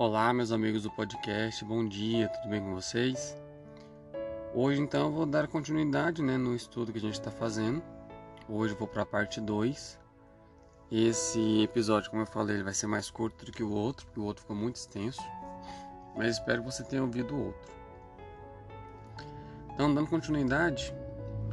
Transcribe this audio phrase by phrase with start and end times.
[0.00, 3.36] Olá, meus amigos do podcast, bom dia, tudo bem com vocês?
[4.54, 7.82] Hoje, então, eu vou dar continuidade né, no estudo que a gente está fazendo.
[8.48, 9.98] Hoje eu vou para a parte 2.
[10.92, 14.20] Esse episódio, como eu falei, ele vai ser mais curto do que o outro, porque
[14.20, 15.20] o outro ficou muito extenso.
[16.16, 17.72] Mas espero que você tenha ouvido o outro.
[19.74, 20.94] Então, dando continuidade,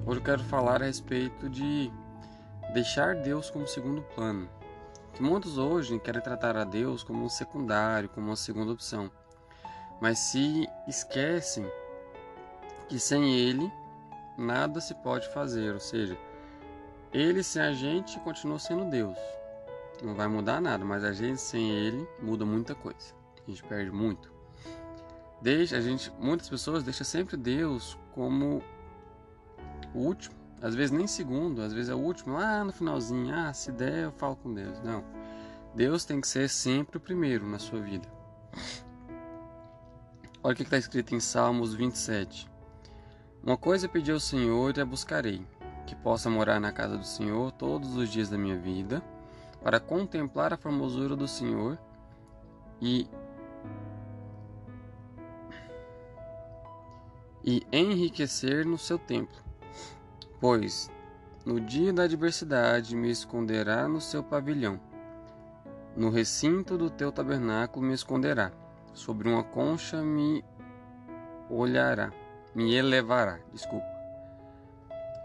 [0.05, 1.91] hoje eu quero falar a respeito de
[2.75, 4.47] deixar Deus como segundo plano
[5.13, 9.09] que muitos hoje querem tratar a Deus como um secundário, como uma segunda opção,
[10.01, 11.65] mas se esquecem
[12.87, 13.71] que sem Ele
[14.37, 16.17] nada se pode fazer, ou seja,
[17.13, 19.17] Ele sem a gente continua sendo Deus.
[20.03, 23.15] Não vai mudar nada, mas a gente sem Ele muda muita coisa.
[23.47, 24.33] A gente perde muito.
[25.41, 28.61] Deixa a gente, muitas pessoas deixam sempre Deus como
[29.93, 33.53] o último às vezes nem segundo, às vezes é o último, lá no finalzinho, ah,
[33.53, 34.79] se der eu falo com Deus.
[34.81, 35.03] Não.
[35.75, 38.07] Deus tem que ser sempre o primeiro na sua vida.
[40.41, 42.49] Olha o que está escrito em Salmos 27.
[43.43, 45.45] Uma coisa pedi ao Senhor e a buscarei,
[45.85, 49.03] que possa morar na casa do Senhor todos os dias da minha vida,
[49.61, 51.77] para contemplar a formosura do Senhor
[52.81, 53.07] e
[57.43, 59.37] e enriquecer no seu templo.
[60.39, 60.91] Pois
[61.45, 64.79] no dia da adversidade me esconderá no seu pavilhão.
[65.95, 68.51] No recinto do teu tabernáculo me esconderá.
[68.95, 70.43] Sobre uma concha me
[71.47, 72.11] olhará,
[72.55, 73.39] me elevará.
[73.53, 73.85] Desculpa.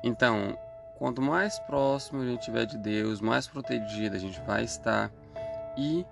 [0.04, 0.58] Então,
[0.98, 5.10] quanto mais próximo a gente estiver de Deus, mais protegido a gente vai estar
[5.74, 6.04] e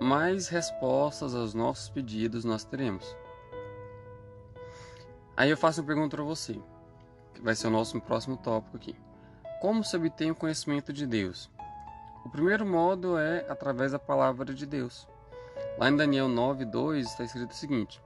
[0.00, 3.16] mais respostas aos nossos pedidos nós teremos.
[5.36, 6.60] Aí eu faço uma pergunta para você
[7.42, 8.96] vai ser o nosso próximo tópico aqui.
[9.60, 11.50] Como se obtém o conhecimento de Deus?
[12.24, 15.08] O primeiro modo é através da palavra de Deus.
[15.78, 18.02] Lá em Daniel 9:2 está escrito o seguinte: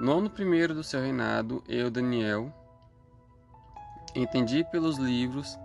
[0.00, 2.52] No ano primeiro do seu reinado, eu, Daniel,
[4.14, 5.58] entendi pelos livros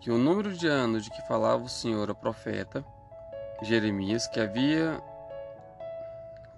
[0.00, 2.84] que o número de anos de que falava o Senhor ao profeta
[3.62, 5.02] Jeremias, que havia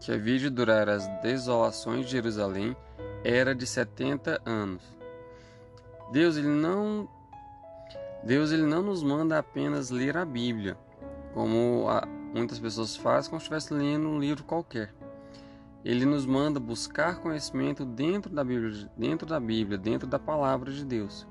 [0.00, 2.76] que havia de durar as desolações de Jerusalém,
[3.22, 4.82] era de setenta anos.
[6.12, 7.08] Deus ele não
[8.22, 10.76] Deus ele não nos manda apenas ler a Bíblia,
[11.32, 11.86] como
[12.34, 14.92] muitas pessoas fazem como se estivesse lendo um livro qualquer.
[15.82, 20.84] Ele nos manda buscar conhecimento dentro da Bíblia, dentro da Bíblia, dentro da palavra de
[20.84, 21.26] Deus.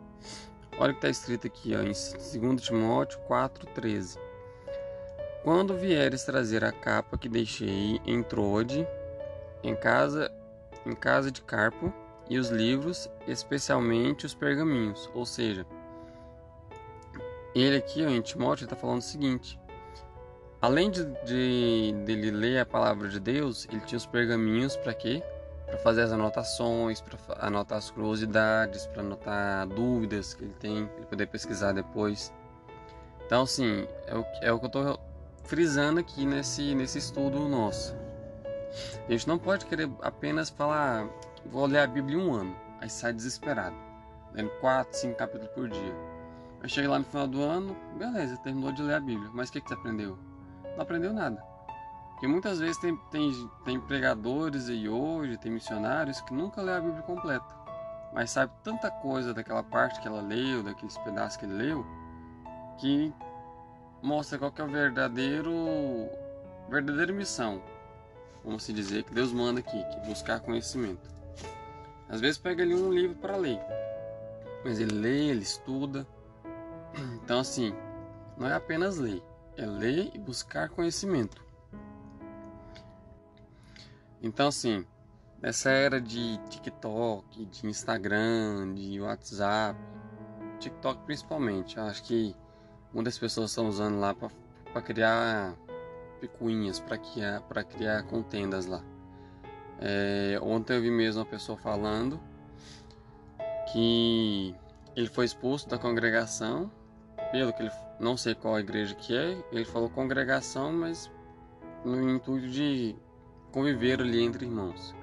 [0.79, 4.17] Olha o que está escrito aqui ó, em 2 Timóteo 4,13.
[5.43, 8.85] Quando vieres trazer a capa que deixei em Trode,
[9.63, 10.31] em casa,
[10.85, 11.93] em casa de Carpo,
[12.31, 15.09] e os livros, especialmente os pergaminhos.
[15.13, 15.65] Ou seja,
[17.53, 19.59] ele aqui, ó, em Timóteo, está falando o seguinte:
[20.61, 25.21] além de, de dele ler a palavra de Deus, ele tinha os pergaminhos para quê?
[25.65, 31.05] Para fazer as anotações, para anotar as curiosidades, para anotar dúvidas que ele tem, para
[31.07, 32.33] poder pesquisar depois.
[33.25, 34.99] Então, assim, é o, é o que eu estou
[35.43, 37.93] frisando aqui nesse, nesse estudo nosso.
[39.05, 41.09] A gente não pode querer apenas falar,
[41.45, 43.75] vou ler a Bíblia um ano, aí sai desesperado,
[44.33, 45.95] lendo 4, 5 capítulos por dia.
[46.61, 49.53] Aí chega lá no final do ano, beleza, terminou de ler a Bíblia, mas o
[49.53, 50.17] que, que você aprendeu?
[50.75, 51.43] Não aprendeu nada.
[52.11, 56.79] Porque muitas vezes tem, tem, tem pregadores aí hoje, tem missionários que nunca lê a
[56.79, 57.55] Bíblia completa,
[58.13, 61.85] mas sabe tanta coisa daquela parte que ela leu, daqueles pedaços que ele leu,
[62.77, 63.11] que
[64.03, 65.51] mostra qual que é o verdadeiro
[66.69, 67.61] verdadeira missão,
[68.45, 71.09] vamos se dizer, que Deus manda aqui, que é buscar conhecimento.
[72.11, 73.57] Às vezes pega ali um livro para ler,
[74.65, 76.05] mas ele lê, ele estuda.
[77.23, 77.73] Então assim,
[78.37, 79.23] não é apenas ler,
[79.55, 81.41] é ler e buscar conhecimento.
[84.21, 84.85] Então assim,
[85.41, 89.79] nessa era de TikTok, de Instagram, de WhatsApp,
[90.59, 92.35] TikTok principalmente, acho que
[92.93, 95.55] muitas pessoas estão usando lá para criar
[96.19, 98.83] picuinhas, para criar, criar contendas lá.
[99.81, 102.19] É, ontem eu vi mesmo uma pessoa falando
[103.71, 104.55] que
[104.95, 106.71] ele foi expulso da congregação,
[107.31, 111.09] pelo que ele não sei qual igreja que é, ele falou congregação, mas
[111.83, 112.95] no intuito de
[113.51, 114.95] conviver ali entre irmãos.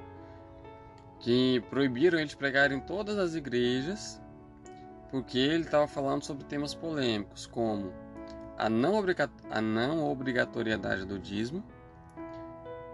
[1.20, 4.20] Que proibiram ele de pregar em todas as igrejas,
[5.10, 7.92] porque ele estava falando sobre temas polêmicos, como
[8.56, 11.64] a não, obrigatoriedade do dízimo,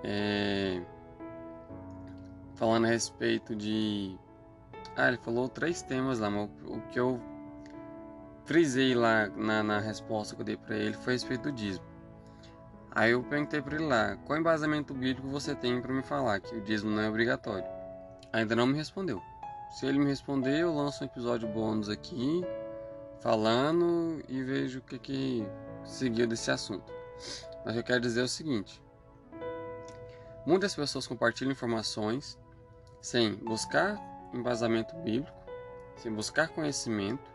[0.03, 0.83] é,
[2.55, 4.19] falando a respeito de.
[4.97, 7.21] Ah, ele falou três temas lá, mas o que eu
[8.45, 11.85] frisei lá na, na resposta que eu dei para ele foi a respeito do dízimo.
[12.91, 16.55] Aí eu perguntei para ele lá, qual embasamento bíblico você tem para me falar que
[16.55, 17.67] o dízimo não é obrigatório?
[18.33, 19.21] Ainda não me respondeu.
[19.73, 22.45] Se ele me responder, eu lanço um episódio bônus aqui,
[23.21, 25.47] falando e vejo o que, que
[25.83, 26.93] seguiu desse assunto.
[27.65, 28.81] Mas eu quero dizer é o seguinte:
[30.47, 32.39] muitas pessoas compartilham informações
[33.05, 34.01] sem buscar
[34.33, 35.37] embasamento bíblico,
[35.99, 37.31] sem buscar conhecimento,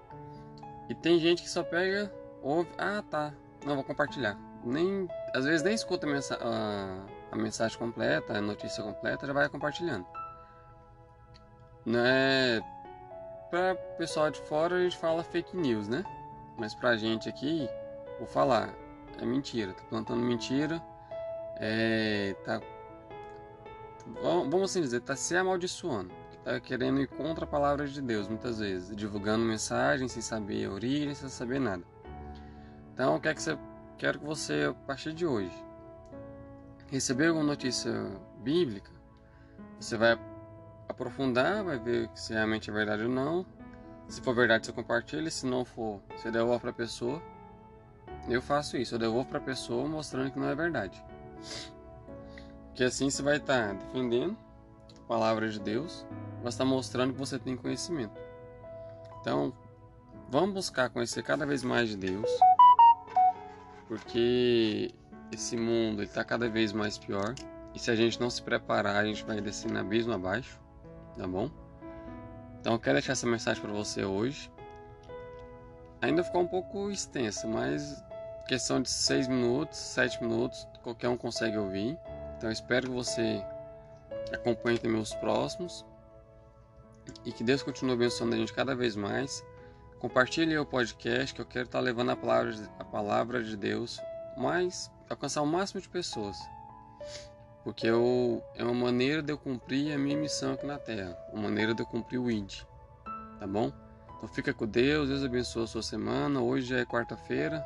[0.90, 2.12] e tem gente que só pega,
[2.42, 3.32] ouve, ah tá,
[3.64, 4.36] não vou compartilhar.
[4.64, 9.32] Nem, às vezes nem escuta a, mensa a, a mensagem completa, a notícia completa, já
[9.32, 10.08] vai compartilhando.
[11.86, 12.60] Não é
[13.52, 16.04] para pessoal de fora a gente fala fake news, né?
[16.58, 17.70] Mas pra gente aqui,
[18.18, 18.74] vou falar,
[19.22, 20.82] é mentira, tá plantando mentira,
[21.58, 22.60] é, tá,
[24.22, 26.12] vamos assim dizer, tá se amaldiçoando,
[26.44, 30.72] tá querendo ir contra a palavra de Deus muitas vezes, divulgando mensagens sem saber a
[30.72, 31.84] origem, sem saber nada.
[32.94, 33.58] Então, o que é que você,
[33.98, 35.54] quero que você, a partir de hoje,
[36.88, 37.92] receber alguma notícia
[38.44, 38.92] bíblica,
[39.80, 40.20] você vai
[40.88, 43.46] aprofundar, vai ver se realmente é verdade ou não.
[44.08, 45.30] Se for verdade, você compartilha.
[45.30, 47.22] Se não for, você devolve para a pessoa.
[48.28, 51.04] Eu faço isso, eu devolvo para a pessoa mostrando que não é verdade.
[52.74, 54.38] Que assim você vai estar tá defendendo
[54.98, 56.06] a palavra de Deus,
[56.42, 58.20] vai estar mostrando que você tem conhecimento.
[59.22, 59.54] Então,
[60.30, 62.30] vamos buscar conhecer cada vez mais de Deus,
[63.88, 64.94] porque
[65.32, 67.36] esse mundo está cada vez mais pior.
[67.74, 70.60] E se a gente não se preparar, a gente vai descer no abismo abaixo
[71.20, 71.52] tá bom?
[72.60, 74.52] Então eu quero deixar essa mensagem para você hoje.
[76.02, 78.02] Ainda ficou um pouco extensa, mas
[78.48, 81.98] questão de 6 minutos, 7 minutos, qualquer um consegue ouvir.
[82.40, 83.44] Então espero que você
[84.32, 85.86] acompanhe também os próximos
[87.26, 89.44] e que Deus continue abençoando a gente cada vez mais.
[90.00, 94.00] Compartilhe o podcast que eu quero estar levando a palavra, a palavra de Deus
[94.38, 96.38] mais alcançar o máximo de pessoas.
[97.62, 101.18] Porque eu, é uma maneira de eu cumprir a minha missão aqui na Terra.
[101.34, 102.62] Uma maneira de eu cumprir o ID.
[103.38, 103.70] Tá bom?
[104.16, 106.40] Então fica com Deus, Deus abençoe a sua semana.
[106.40, 107.66] Hoje é quarta-feira.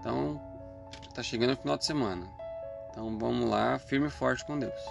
[0.00, 0.40] Então
[1.14, 2.45] tá chegando o final de semana.
[2.96, 4.84] Então vamos lá, firme e forte com Deus.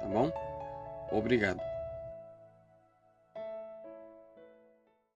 [0.00, 0.32] Tá bom?
[1.12, 1.60] Obrigado.